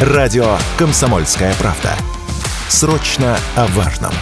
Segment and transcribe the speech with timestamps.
[0.00, 1.90] Радио «Комсомольская правда».
[2.68, 4.12] Срочно о важном.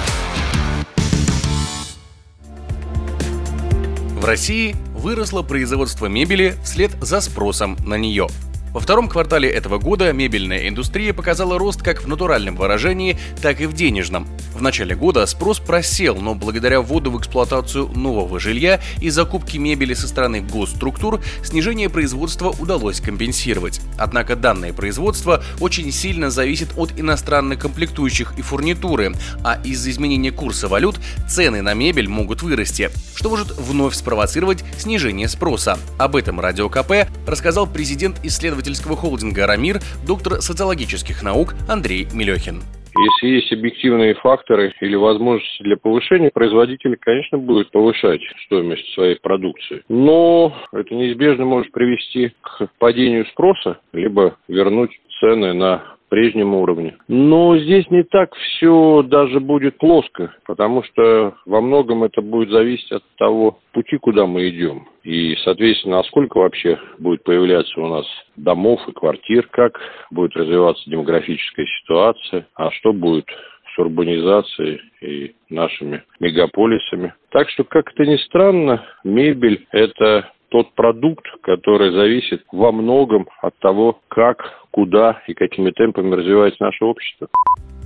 [4.18, 8.26] В России выросло производство мебели вслед за спросом на нее–
[8.76, 13.64] во втором квартале этого года мебельная индустрия показала рост как в натуральном выражении, так и
[13.66, 14.28] в денежном.
[14.52, 19.94] В начале года спрос просел, но благодаря вводу в эксплуатацию нового жилья и закупки мебели
[19.94, 23.80] со стороны госструктур снижение производства удалось компенсировать.
[23.96, 30.68] Однако данное производство очень сильно зависит от иностранных комплектующих и фурнитуры, а из-за изменения курса
[30.68, 35.78] валют цены на мебель могут вырасти, что может вновь спровоцировать снижение спроса.
[35.96, 42.62] Об этом Радио КП рассказал президент исследователь исследовательского холдинга «Рамир», доктор социологических наук Андрей Милехин.
[42.98, 49.82] Если есть объективные факторы или возможности для повышения, производитель, конечно, будет повышать стоимость своей продукции.
[49.88, 54.90] Но это неизбежно может привести к падению спроса, либо вернуть
[55.20, 56.96] цены на прежнем уровне.
[57.08, 62.90] Но здесь не так все даже будет плоско, потому что во многом это будет зависеть
[62.92, 64.88] от того пути, куда мы идем.
[65.02, 69.78] И, соответственно, насколько вообще будет появляться у нас домов и квартир, как
[70.10, 73.26] будет развиваться демографическая ситуация, а что будет
[73.74, 77.14] с урбанизацией и нашими мегаполисами.
[77.30, 83.56] Так что, как это ни странно, мебель– это тот продукт, который зависит во многом от
[83.58, 87.28] того, как, куда и какими темпами развивается наше общество.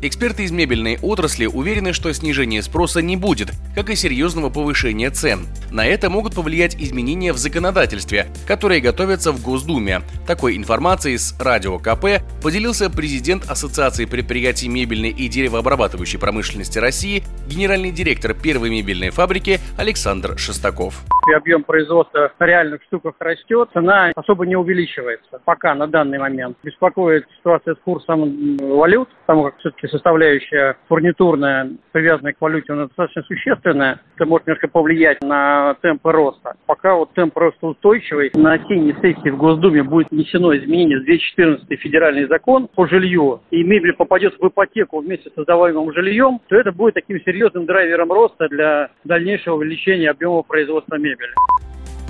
[0.02, 5.40] Эксперты из мебельной отрасли уверены, что снижения спроса не будет, как и серьезного повышения цен.
[5.70, 10.00] На это могут повлиять изменения в законодательстве, которые готовятся в Госдуме.
[10.26, 17.90] Такой информацией с Радио КП поделился президент Ассоциации предприятий мебельной и деревообрабатывающей промышленности России, генеральный
[17.90, 21.04] директор первой мебельной фабрики Александр Шестаков.
[21.36, 26.56] Объем производства в реальных штуках растет, цена особо не увеличивается пока на данный момент.
[26.80, 33.22] Беспокоит ситуация с курсом валют, потому как все-таки составляющая фурнитурная, привязанная к валюте, она достаточно
[33.24, 34.00] существенная.
[34.16, 36.54] Это может немножко повлиять на темпы роста.
[36.64, 41.68] Пока вот темп роста устойчивый, на осенней сессии в Госдуме будет внесено изменение в 214
[41.78, 46.72] федеральный закон по жилью, и мебель попадет в ипотеку вместе с создаваемым жильем, то это
[46.72, 51.34] будет таким серьезным драйвером роста для дальнейшего увеличения объема производства мебели.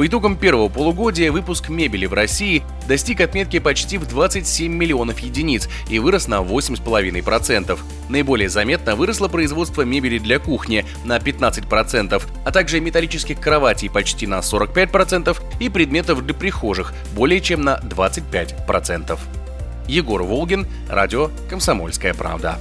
[0.00, 5.69] По итогам первого полугодия выпуск мебели в России достиг отметки почти в 27 миллионов единиц
[5.91, 7.78] и вырос на 8,5%.
[8.09, 14.39] Наиболее заметно выросло производство мебели для кухни на 15%, а также металлических кроватей почти на
[14.39, 19.19] 45% и предметов для прихожих более чем на 25%.
[19.87, 22.59] Егор Волгин, радио «Комсомольская правда».